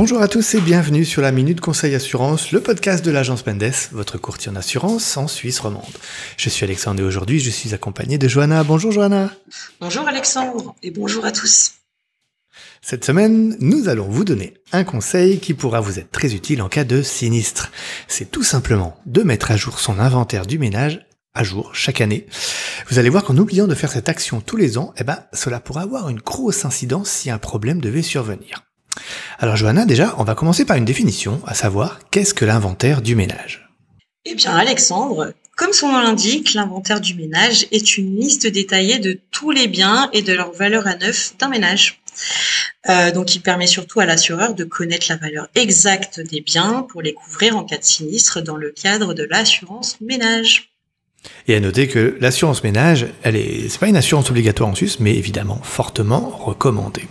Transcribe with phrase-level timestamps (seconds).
[0.00, 3.72] Bonjour à tous et bienvenue sur la Minute Conseil Assurance, le podcast de l'agence Mendes,
[3.90, 5.82] votre courtier en assurance en Suisse romande.
[6.36, 8.62] Je suis Alexandre et aujourd'hui je suis accompagné de Johanna.
[8.62, 9.32] Bonjour Johanna.
[9.80, 11.72] Bonjour Alexandre et bonjour à tous.
[12.80, 16.68] Cette semaine, nous allons vous donner un conseil qui pourra vous être très utile en
[16.68, 17.72] cas de sinistre.
[18.06, 21.04] C'est tout simplement de mettre à jour son inventaire du ménage
[21.34, 22.28] à jour chaque année.
[22.88, 25.58] Vous allez voir qu'en oubliant de faire cette action tous les ans, eh ben, cela
[25.58, 28.67] pourra avoir une grosse incidence si un problème devait survenir.
[29.38, 33.14] Alors Johanna, déjà, on va commencer par une définition, à savoir qu'est-ce que l'inventaire du
[33.14, 33.68] ménage?
[34.24, 39.18] Eh bien Alexandre, comme son nom l'indique, l'inventaire du ménage est une liste détaillée de
[39.30, 42.00] tous les biens et de leur valeur à neuf d'un ménage.
[42.88, 47.02] Euh, donc il permet surtout à l'assureur de connaître la valeur exacte des biens pour
[47.02, 50.70] les couvrir en cas de sinistre dans le cadre de l'assurance ménage.
[51.48, 55.00] Et à noter que l'assurance ménage, elle est, c'est pas une assurance obligatoire en Suisse,
[55.00, 57.08] mais évidemment fortement recommandée.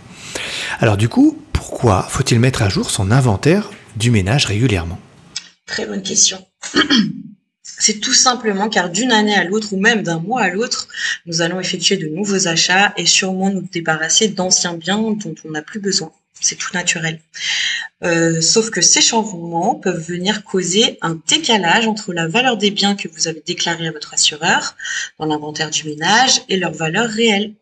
[0.80, 5.00] Alors du coup, pourquoi faut-il mettre à jour son inventaire du ménage régulièrement?
[5.66, 6.46] Très bonne question.
[7.62, 10.86] C'est tout simplement car d'une année à l'autre ou même d'un mois à l'autre,
[11.26, 15.62] nous allons effectuer de nouveaux achats et sûrement nous débarrasser d'anciens biens dont on n'a
[15.62, 16.12] plus besoin.
[16.40, 17.20] C'est tout naturel.
[18.04, 22.94] Euh, sauf que ces changements peuvent venir causer un décalage entre la valeur des biens
[22.94, 24.76] que vous avez déclarés à votre assureur
[25.18, 27.54] dans l'inventaire du ménage et leur valeur réelle.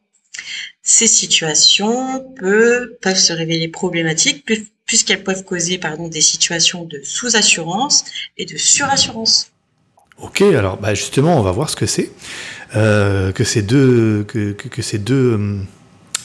[0.82, 4.44] Ces situations peuvent, peuvent se révéler problématiques
[4.86, 8.04] puisqu'elles peuvent causer pardon, des situations de sous-assurance
[8.38, 9.50] et de surassurance.
[10.18, 12.10] Ok, alors bah justement, on va voir ce que c'est.
[12.74, 15.66] Euh, que ces deux, que, que, ces deux hum,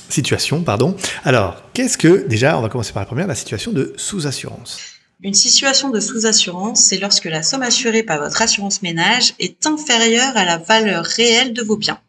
[0.09, 0.95] situations, pardon.
[1.23, 4.79] Alors, qu'est-ce que, déjà, on va commencer par la première, la situation de sous-assurance?
[5.23, 10.35] Une situation de sous-assurance, c'est lorsque la somme assurée par votre assurance ménage est inférieure
[10.35, 11.99] à la valeur réelle de vos biens.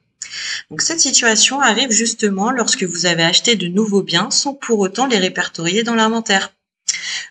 [0.71, 5.07] Donc cette situation arrive justement lorsque vous avez acheté de nouveaux biens sans pour autant
[5.07, 6.53] les répertorier dans l'inventaire.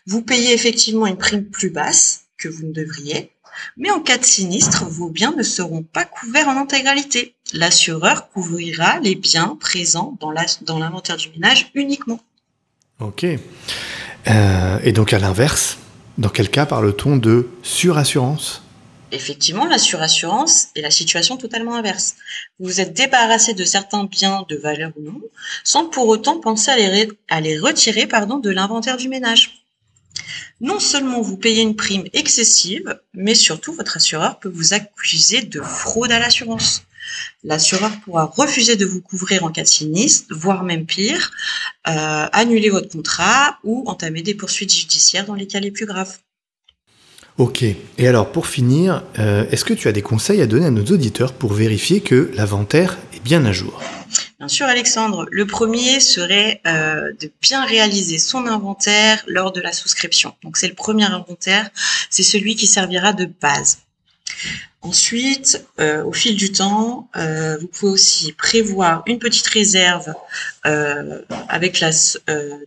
[0.05, 3.31] Vous payez effectivement une prime plus basse que vous ne devriez,
[3.77, 7.35] mais en cas de sinistre, vos biens ne seront pas couverts en intégralité.
[7.53, 12.19] L'assureur couvrira les biens présents dans l'inventaire du ménage uniquement.
[12.99, 13.25] Ok.
[14.27, 15.77] Euh, et donc à l'inverse,
[16.17, 18.63] dans quel cas parle-t-on de surassurance?
[19.11, 22.15] Effectivement, la surassurance est la situation totalement inverse.
[22.59, 25.21] Vous vous êtes débarrassé de certains biens de valeur ou non,
[25.63, 29.61] sans pour autant penser à les, retirer de l'inventaire du ménage
[30.59, 35.59] non seulement vous payez une prime excessive, mais surtout votre assureur peut vous accuser de
[35.59, 36.83] fraude à l'assurance.
[37.43, 41.31] L'assureur pourra refuser de vous couvrir en cas de sinistre, voire même pire,
[41.87, 46.19] euh, annuler votre contrat ou entamer des poursuites judiciaires dans les cas les plus graves.
[47.37, 47.63] Ok.
[47.63, 50.85] Et alors, pour finir, euh, est-ce que tu as des conseils à donner à nos
[50.85, 53.81] auditeurs pour vérifier que l'inventaire est bien à jour?
[54.39, 55.25] Bien sûr, Alexandre.
[55.31, 60.33] Le premier serait euh, de bien réaliser son inventaire lors de la souscription.
[60.43, 61.69] Donc, c'est le premier inventaire.
[62.09, 63.79] C'est celui qui servira de base.
[64.83, 70.11] Ensuite, euh, au fil du temps, euh, vous pouvez aussi prévoir une petite réserve
[70.65, 71.91] euh, avec la,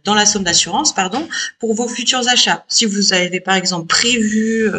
[0.05, 2.65] dans la somme d'assurance, pardon, pour vos futurs achats.
[2.69, 4.71] Si vous avez par exemple prévu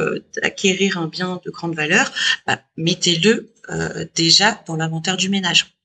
[0.42, 2.10] d'acquérir un bien de grande valeur,
[2.48, 3.50] bah, mettez-le
[4.16, 5.76] déjà dans l'inventaire du ménage.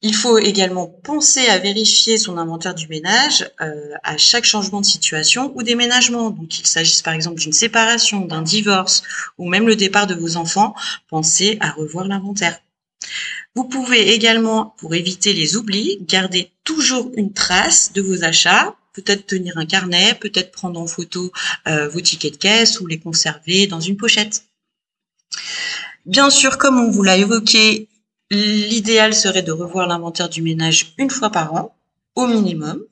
[0.00, 4.86] Il faut également penser à vérifier son inventaire du ménage euh, à chaque changement de
[4.86, 6.30] situation ou déménagement.
[6.30, 9.02] Donc, qu'il s'agisse par exemple d'une séparation, d'un divorce
[9.38, 10.74] ou même le départ de vos enfants,
[11.08, 12.60] pensez à revoir l'inventaire.
[13.56, 19.26] Vous pouvez également, pour éviter les oublis, garder toujours une trace de vos achats, peut-être
[19.26, 21.32] tenir un carnet, peut-être prendre en photo
[21.66, 24.44] euh, vos tickets de caisse ou les conserver dans une pochette.
[26.06, 27.88] Bien sûr, comme on vous l'a évoqué,
[28.30, 31.74] L'idéal serait de revoir l'inventaire du ménage une fois par an,
[32.14, 32.82] au minimum.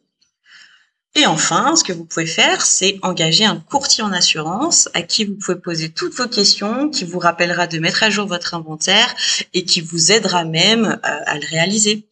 [1.14, 5.24] Et enfin, ce que vous pouvez faire, c'est engager un courtier en assurance à qui
[5.24, 9.14] vous pouvez poser toutes vos questions, qui vous rappellera de mettre à jour votre inventaire
[9.54, 12.04] et qui vous aidera même euh, à le réaliser.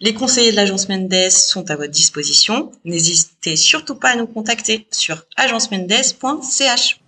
[0.00, 2.72] Les conseillers de l'agence Mendes sont à votre disposition.
[2.84, 7.00] N'hésitez surtout pas à nous contacter sur agencemendes.ch.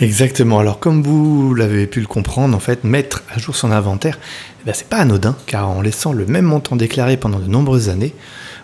[0.00, 0.58] Exactement.
[0.58, 4.18] Alors, comme vous l'avez pu le comprendre, en fait, mettre à jour son inventaire,
[4.60, 7.88] eh ben, c'est pas anodin, car en laissant le même montant déclaré pendant de nombreuses
[7.88, 8.14] années,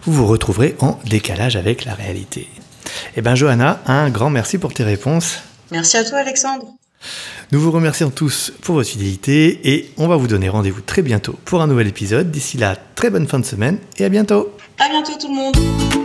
[0.02, 2.48] vous vous retrouverez en décalage avec la réalité.
[3.16, 5.38] Eh bien, Johanna, un grand merci pour tes réponses.
[5.70, 6.66] Merci à toi, Alexandre.
[7.52, 11.36] Nous vous remercions tous pour votre fidélité et on va vous donner rendez-vous très bientôt
[11.44, 12.30] pour un nouvel épisode.
[12.30, 14.54] D'ici là, très bonne fin de semaine et à bientôt.
[14.78, 15.99] À bientôt tout le monde.